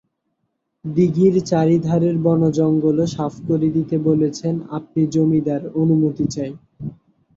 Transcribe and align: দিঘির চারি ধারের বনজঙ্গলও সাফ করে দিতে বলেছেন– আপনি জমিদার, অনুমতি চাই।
দিঘির 0.85 1.35
চারি 1.49 1.77
ধারের 1.83 2.15
বনজঙ্গলও 2.23 3.05
সাফ 3.07 3.33
করে 3.47 3.67
দিতে 3.75 3.95
বলেছেন– 4.07 4.55
আপনি 4.77 5.01
জমিদার, 5.13 5.61
অনুমতি 5.81 6.25
চাই। 6.33 6.51